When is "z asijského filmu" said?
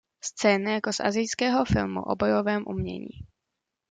0.93-2.03